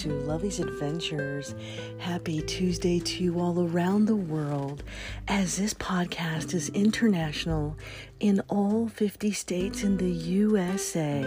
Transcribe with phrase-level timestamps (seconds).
[0.00, 1.54] to Lovey's Adventures.
[1.98, 4.82] Happy Tuesday to you all around the world,
[5.28, 7.76] as this podcast is international
[8.18, 11.20] in all 50 states in the USA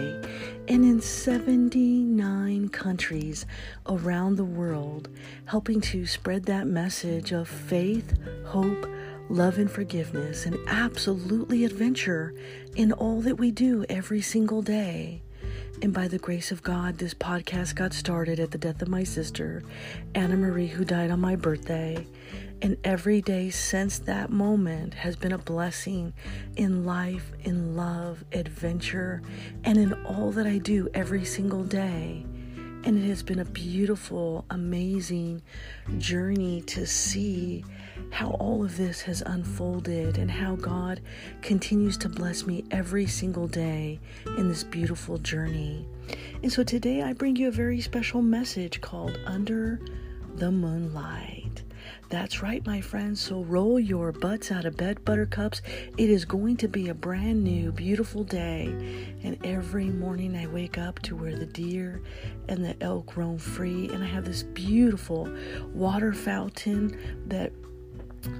[0.66, 3.46] and in 79 countries
[3.86, 5.08] around the world,
[5.44, 8.88] helping to spread that message of faith, hope,
[9.28, 12.34] love, and forgiveness, and absolutely adventure
[12.74, 15.22] in all that we do every single day.
[15.82, 19.04] And by the grace of God, this podcast got started at the death of my
[19.04, 19.62] sister,
[20.14, 22.06] Anna Marie, who died on my birthday.
[22.62, 26.14] And every day since that moment has been a blessing
[26.56, 29.20] in life, in love, adventure,
[29.64, 32.24] and in all that I do every single day.
[32.84, 35.42] And it has been a beautiful, amazing
[35.98, 37.64] journey to see
[38.10, 41.00] how all of this has unfolded and how God
[41.42, 44.00] continues to bless me every single day
[44.38, 45.86] in this beautiful journey.
[46.42, 49.80] And so today I bring you a very special message called Under
[50.36, 51.62] the Moonlight.
[52.10, 53.20] That's right, my friends.
[53.20, 55.62] So roll your butts out of bed, buttercups.
[55.98, 58.66] It is going to be a brand new, beautiful day.
[59.22, 62.02] And every morning I wake up to where the deer
[62.48, 63.88] and the elk roam free.
[63.88, 65.28] And I have this beautiful
[65.72, 67.52] water fountain that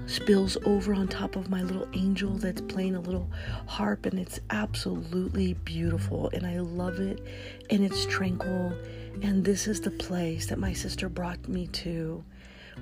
[0.07, 3.29] spills over on top of my little angel that's playing a little
[3.67, 7.21] harp and it's absolutely beautiful and I love it
[7.69, 8.73] and it's tranquil
[9.21, 12.23] and this is the place that my sister brought me to.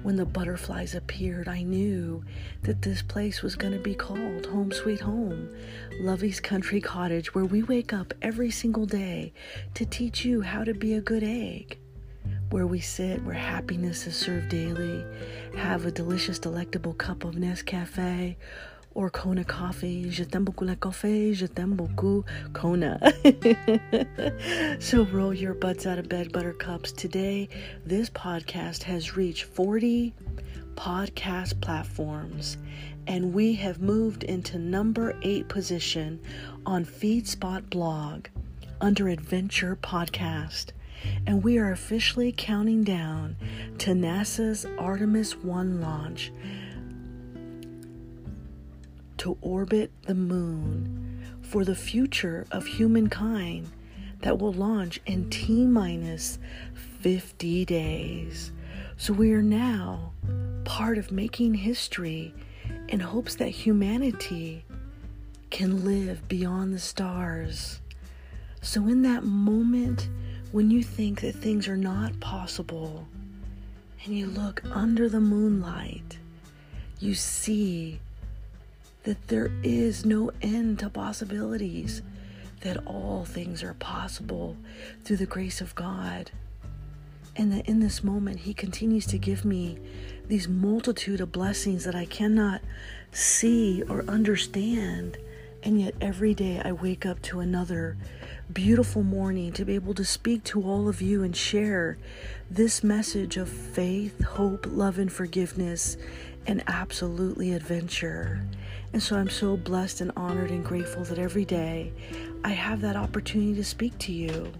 [0.02, 2.24] When the butterflies appeared I knew
[2.64, 5.50] that this place was going to be called home sweet home
[6.00, 9.34] Lovey's country cottage where we wake up every single day
[9.76, 11.78] to teach you how to be a good egg
[12.54, 15.04] where we sit, where happiness is served daily,
[15.58, 18.36] have a delicious, delectable cup of Nescafe
[18.94, 20.08] or Kona coffee.
[20.12, 23.00] Je t'aime beaucoup la café, je t'aime beaucoup Kona.
[24.80, 26.91] so roll your butts out of bed, buttercups.
[26.91, 27.50] Today,
[27.88, 30.14] this podcast has reached 40
[30.75, 32.58] podcast platforms
[33.08, 36.20] and we have moved into number eight position
[36.68, 38.28] on FeedSpot blog
[38.80, 40.68] under Adventure Podcast
[41.25, 43.36] and we are officially counting down
[43.80, 46.31] to NASA's Artemis 1 launch
[49.18, 53.72] to orbit the moon for the future of humankind
[54.22, 56.40] that will launch in T minus
[57.02, 58.52] 50 days.
[58.97, 60.14] So we are now
[60.64, 62.34] part of making history
[62.88, 64.66] in hopes that humanity
[65.50, 67.80] can live beyond the stars.
[68.62, 70.09] So, in that moment,
[70.53, 73.08] when you think that things are not possible
[74.06, 76.19] and you look under the moonlight,
[77.00, 78.00] you see
[79.02, 82.03] that there is no end to possibilities,
[82.62, 84.56] that all things are possible
[85.03, 86.30] through the grace of God.
[87.35, 89.80] And that in this moment, He continues to give me
[90.28, 92.62] these multitude of blessings that I cannot
[93.12, 95.18] see or understand.
[95.66, 97.96] And yet, every day I wake up to another
[98.51, 101.97] beautiful morning to be able to speak to all of you and share
[102.51, 105.96] this message of faith, hope, love, and forgiveness,
[106.46, 108.41] and absolutely adventure.
[108.91, 111.94] And so I'm so blessed and honored and grateful that every day
[112.44, 114.52] I have that opportunity to speak to you.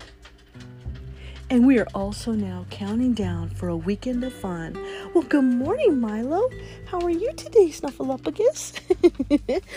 [1.50, 4.74] And we are also now counting down for a weekend of fun.
[5.14, 6.50] Well, good morning, Milo.
[6.86, 8.80] How are you today, Snuffleupagus?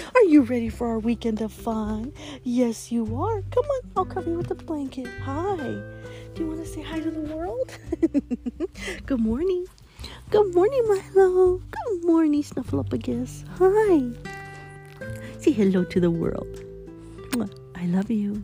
[0.14, 2.12] are you ready for our weekend of fun?
[2.44, 3.42] Yes, you are.
[3.50, 5.08] Come on, I'll cover you with a blanket.
[5.22, 5.56] Hi.
[6.34, 7.76] Do you want to say hi to the world?
[9.06, 9.66] good morning.
[10.30, 11.58] Good morning, Milo.
[11.58, 13.44] Good morning, Snuffleupagus.
[13.58, 14.12] Hi.
[15.40, 16.62] Say hello to the world.
[17.86, 18.42] I love you.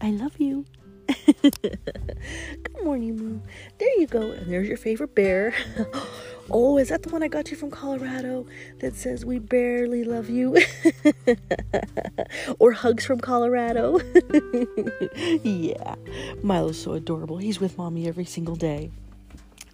[0.00, 0.64] I love you.
[1.42, 3.40] Good morning, Moo.
[3.78, 4.32] There you go.
[4.32, 5.54] And there's your favorite bear.
[6.50, 8.46] oh, is that the one I got you from Colorado
[8.80, 10.58] that says we barely love you?
[12.58, 14.00] or hugs from Colorado?
[15.42, 15.94] yeah.
[16.42, 17.38] Milo's so adorable.
[17.38, 18.90] He's with mommy every single day.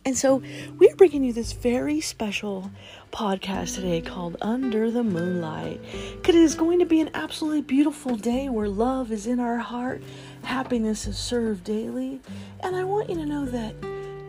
[0.06, 0.42] And so
[0.78, 2.70] we're bringing you this very special
[3.10, 5.80] podcast today called Under the Moonlight.
[6.16, 9.56] Because it is going to be an absolutely beautiful day where love is in our
[9.56, 10.02] heart,
[10.44, 12.20] happiness is served daily.
[12.60, 13.74] And I want you to know that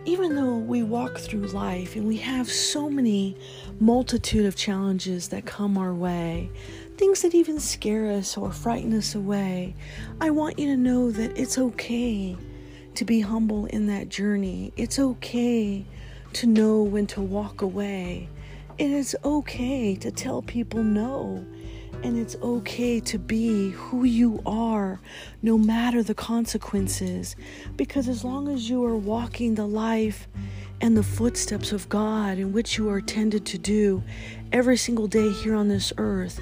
[0.05, 3.35] even though we walk through life and we have so many
[3.79, 6.49] multitude of challenges that come our way,
[6.97, 9.75] things that even scare us or frighten us away,
[10.21, 12.37] I want you to know that it's okay
[12.93, 14.71] to be humble in that journey.
[14.77, 15.85] It's okay
[16.33, 18.29] to know when to walk away.
[18.77, 21.45] It is okay to tell people no.
[22.05, 24.99] And it's okay to be who you are,
[25.41, 27.35] no matter the consequences.
[27.77, 30.27] Because as long as you are walking the life
[30.79, 34.03] and the footsteps of God in which you are tended to do
[34.51, 36.39] every single day here on this earth,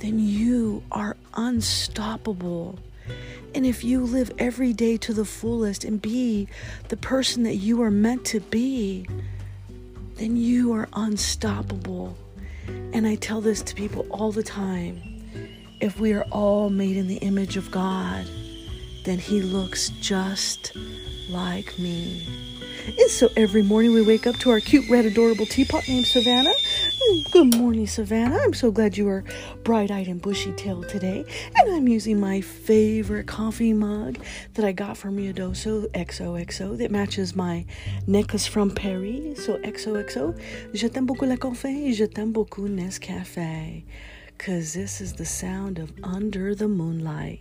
[0.00, 2.78] then you are unstoppable.
[3.54, 6.46] And if you live every day to the fullest and be
[6.88, 9.08] the person that you are meant to be,
[10.16, 12.18] then you are unstoppable.
[12.66, 15.02] And I tell this to people all the time.
[15.80, 18.26] If we are all made in the image of God,
[19.04, 20.72] then He looks just
[21.28, 22.26] like me.
[22.86, 26.54] And so every morning we wake up to our cute, red, adorable teapot named Savannah.
[27.08, 27.20] Hmm.
[27.30, 28.38] Good morning, Savannah.
[28.42, 29.22] I'm so glad you are
[29.62, 31.24] bright eyed and bushy tailed today.
[31.54, 34.18] And I'm using my favorite coffee mug
[34.54, 37.64] that I got from Miodoso XOXO that matches my
[38.08, 39.44] necklace from Paris.
[39.44, 40.36] So XOXO,
[40.74, 43.84] je t'aime beaucoup le café, je t'aime beaucoup Nescafe.
[44.36, 47.40] Because this is the sound of Under the Moonlight.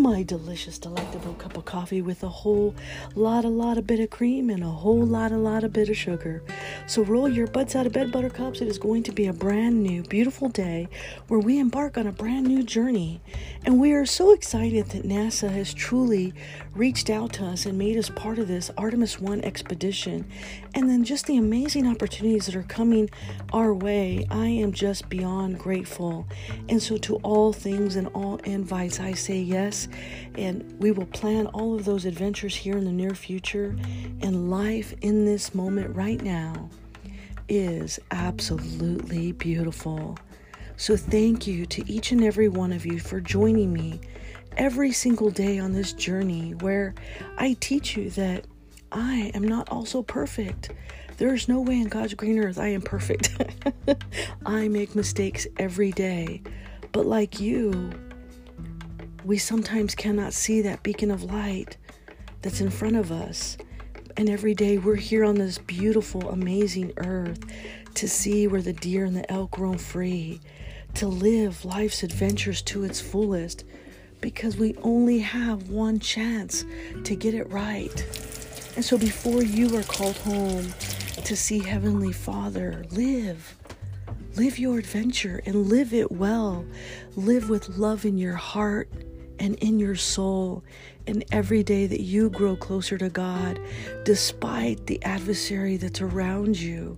[0.00, 2.74] My delicious, delectable cup of coffee with a whole
[3.14, 5.90] lot, a lot of bit of cream and a whole lot, a lot of bit
[5.90, 6.42] of sugar.
[6.86, 8.62] So roll your butts out of bed, buttercups.
[8.62, 10.88] It is going to be a brand new, beautiful day
[11.28, 13.20] where we embark on a brand new journey.
[13.66, 16.32] And we are so excited that NASA has truly
[16.74, 20.26] reached out to us and made us part of this Artemis 1 expedition.
[20.74, 23.10] And then just the amazing opportunities that are coming
[23.52, 24.26] our way.
[24.30, 26.26] I am just beyond grateful.
[26.70, 29.88] And so to all things and all invites, I say yes
[30.36, 33.76] and we will plan all of those adventures here in the near future.
[34.22, 36.70] And life in this moment right now
[37.48, 40.18] is absolutely beautiful.
[40.76, 44.00] So, thank you to each and every one of you for joining me
[44.56, 46.94] every single day on this journey where
[47.36, 48.46] I teach you that
[48.92, 50.70] I am not also perfect.
[51.18, 53.30] There is no way in God's green earth I am perfect.
[54.46, 56.42] I make mistakes every day.
[56.92, 57.92] But like you,
[59.24, 61.76] we sometimes cannot see that beacon of light
[62.42, 63.56] that's in front of us.
[64.16, 67.40] And every day we're here on this beautiful, amazing earth
[67.94, 70.40] to see where the deer and the elk roam free,
[70.94, 73.64] to live life's adventures to its fullest,
[74.20, 76.64] because we only have one chance
[77.04, 78.04] to get it right.
[78.76, 80.72] And so before you are called home
[81.24, 83.56] to see Heavenly Father, live.
[84.36, 86.64] Live your adventure and live it well.
[87.16, 88.88] Live with love in your heart
[89.40, 90.62] and in your soul.
[91.06, 93.58] And every day that you grow closer to God,
[94.04, 96.96] despite the adversary that's around you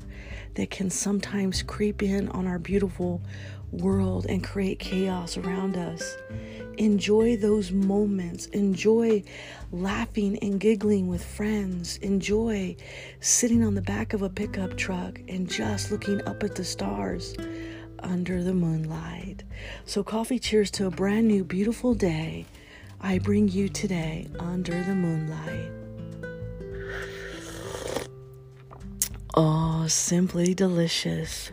[0.54, 3.22] that can sometimes creep in on our beautiful
[3.70, 6.18] world and create chaos around us.
[6.76, 8.46] Enjoy those moments.
[8.46, 9.22] Enjoy
[9.70, 11.96] laughing and giggling with friends.
[11.98, 12.76] Enjoy
[13.20, 17.34] sitting on the back of a pickup truck and just looking up at the stars
[18.02, 19.44] under the moonlight.
[19.84, 22.46] So, coffee cheers to a brand new, beautiful day.
[23.00, 25.70] I bring you today under the moonlight.
[29.34, 31.50] Oh, simply delicious.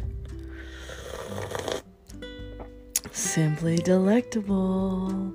[3.12, 5.34] Simply delectable.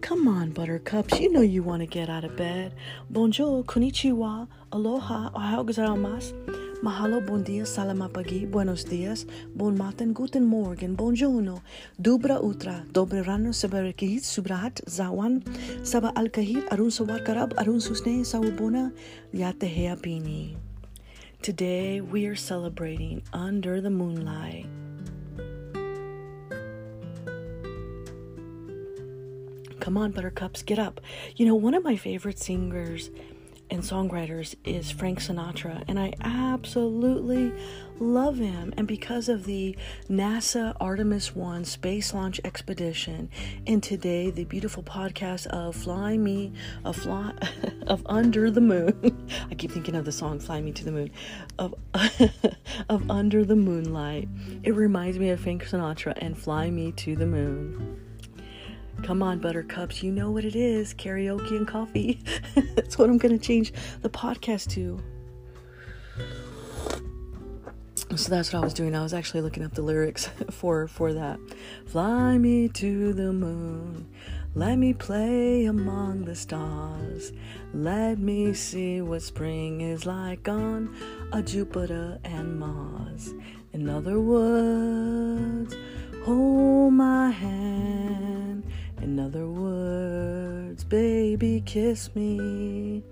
[0.00, 1.18] Come on, buttercups.
[1.20, 2.74] You know you want to get out of bed.
[3.10, 6.55] Bonjour, konnichiwa, aloha, ohayou gozaimasu.
[6.82, 11.62] Mahalo, bon dia, salamapagi, buenos dias, bon matin, guten morgen, bonjourno,
[11.98, 15.40] dubra utra, dobre rano, sabarakihit, subrahat, zawan,
[15.82, 18.92] saba alkahit, arun sawar karab, arun susne, sawubona,
[19.32, 20.58] yatehea bini.
[21.40, 24.66] Today we are celebrating under the moonlight.
[29.80, 31.00] Come on, buttercups, get up.
[31.36, 33.08] You know, one of my favorite singers
[33.70, 37.52] and songwriters is Frank Sinatra, and I absolutely
[37.98, 38.72] love him.
[38.76, 39.76] And because of the
[40.08, 43.28] NASA Artemis 1 space launch expedition,
[43.66, 46.52] and today the beautiful podcast of Fly Me,
[46.84, 47.32] of Fly,
[47.86, 49.28] of Under the Moon.
[49.50, 51.10] I keep thinking of the song Fly Me to the Moon,
[51.58, 51.74] of,
[52.88, 54.28] of Under the Moonlight.
[54.62, 58.05] It reminds me of Frank Sinatra and Fly Me to the Moon.
[59.06, 62.18] Come on, buttercups, you know what it is karaoke and coffee.
[62.74, 63.72] that's what I'm going to change
[64.02, 65.00] the podcast to.
[68.16, 68.96] So that's what I was doing.
[68.96, 71.38] I was actually looking up the lyrics for for that.
[71.86, 74.08] Fly me to the moon.
[74.56, 77.32] Let me play among the stars.
[77.72, 80.92] Let me see what spring is like on
[81.32, 83.34] a Jupiter and Mars.
[83.72, 85.76] In other words,
[86.24, 87.75] hold my hand
[89.06, 93.04] in other words, baby, kiss me.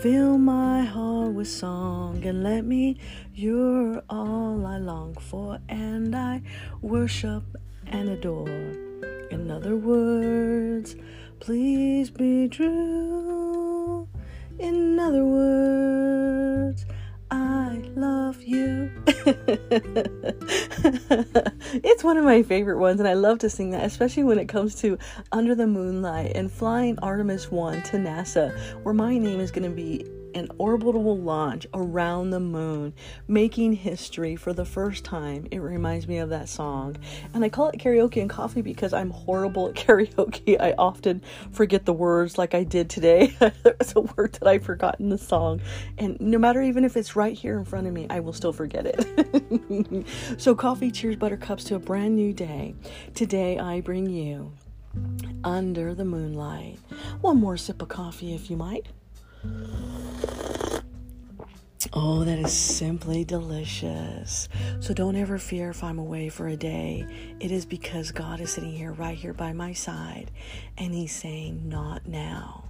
[0.00, 2.96] Fill my heart with song and let me,
[3.34, 6.40] you're all I long for, and I
[6.80, 7.44] worship
[7.86, 8.48] and adore.
[9.30, 10.96] In other words,
[11.38, 14.08] please be true.
[14.58, 16.03] In other words,
[21.82, 24.48] it's one of my favorite ones, and I love to sing that, especially when it
[24.48, 24.98] comes to
[25.32, 29.74] Under the Moonlight and flying Artemis 1 to NASA, where my name is going to
[29.74, 30.04] be
[30.34, 32.94] an orbital launch around the moon,
[33.28, 35.46] making history for the first time.
[35.50, 36.96] It reminds me of that song.
[37.32, 40.60] And I call it karaoke and coffee because I'm horrible at karaoke.
[40.60, 41.22] I often
[41.52, 43.34] forget the words like I did today.
[43.38, 45.60] there was a word that I forgot in the song.
[45.98, 48.52] And no matter even if it's right here in front of me, I will still
[48.52, 50.06] forget it.
[50.40, 52.74] so, coffee cheers buttercups to a brand new day.
[53.14, 54.52] Today, I bring you
[55.42, 56.78] under the moonlight.
[57.20, 58.86] One more sip of coffee, if you might.
[61.96, 64.48] Oh, that is simply delicious.
[64.80, 67.06] So don't ever fear if I'm away for a day.
[67.38, 70.32] It is because God is sitting here, right here by my side,
[70.76, 72.64] and He's saying, Not now.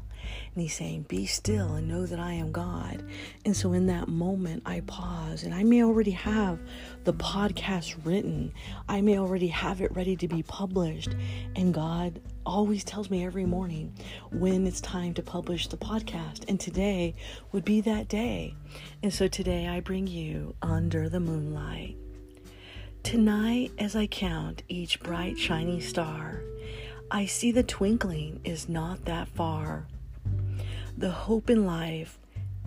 [0.55, 3.05] And he's saying, Be still and know that I am God.
[3.45, 6.61] And so in that moment, I pause and I may already have
[7.05, 8.53] the podcast written,
[8.89, 11.15] I may already have it ready to be published.
[11.57, 13.93] And God always tells me every morning
[14.31, 16.49] when it's time to publish the podcast.
[16.49, 17.15] And today
[17.53, 18.55] would be that day.
[19.03, 21.97] And so today I bring you Under the Moonlight.
[23.03, 26.43] Tonight, as I count each bright, shining star,
[27.11, 29.87] I see the twinkling is not that far
[30.97, 32.19] the hope in life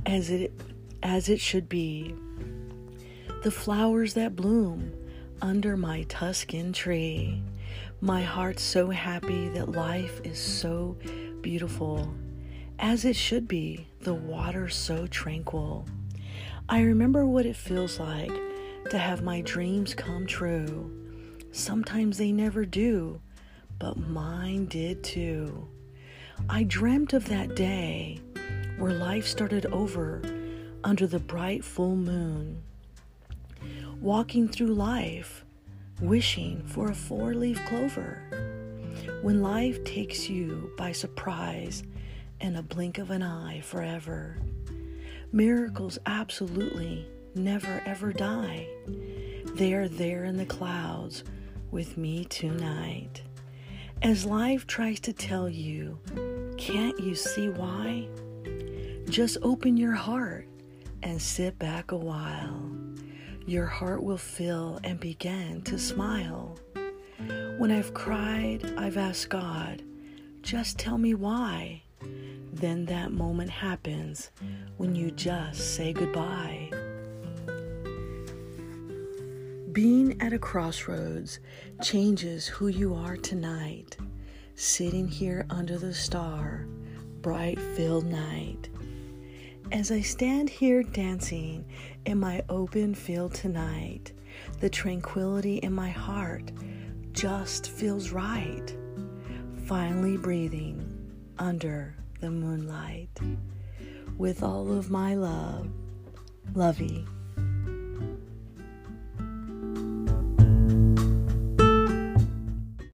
[0.06, 0.52] as it
[1.04, 2.14] as it should be.
[3.44, 4.94] The flowers that bloom
[5.42, 7.42] under my Tuscan tree.
[8.02, 10.98] My heart's so happy that life is so
[11.42, 12.14] beautiful,
[12.78, 15.88] as it should be, the water so tranquil.
[16.70, 18.32] I remember what it feels like
[18.92, 20.92] to have my dreams come true.
[21.52, 23.20] Sometimes they never do,
[23.80, 25.68] but mine did too.
[26.48, 28.22] I dreamt of that day
[28.78, 30.22] where life started over
[30.84, 32.62] under the bright full moon,
[34.00, 35.46] walking through life
[36.02, 38.22] wishing for a four leaf clover.
[39.22, 41.84] When life takes you by surprise
[42.40, 44.38] in a blink of an eye forever,
[45.32, 48.68] miracles absolutely never ever die.
[49.56, 51.24] They are there in the clouds
[51.72, 53.22] with me tonight.
[54.04, 55.98] As life tries to tell you,
[56.58, 58.08] can't you see why?
[59.10, 60.48] Just open your heart
[61.02, 62.87] and sit back a while.
[63.48, 66.58] Your heart will fill and begin to smile.
[67.58, 69.84] When I've cried, I've asked God,
[70.42, 71.82] just tell me why.
[72.52, 74.32] Then that moment happens
[74.76, 76.70] when you just say goodbye.
[79.72, 81.40] Being at a crossroads
[81.82, 83.96] changes who you are tonight.
[84.56, 86.68] Sitting here under the star,
[87.22, 88.68] bright filled night.
[89.72, 91.66] As I stand here dancing
[92.06, 94.14] in my open field tonight,
[94.62, 96.54] the tranquility in my heart
[97.12, 98.76] just feels right.
[99.66, 103.10] Finally breathing under the moonlight.
[104.18, 105.70] With all of my love,
[106.56, 107.06] Lovey.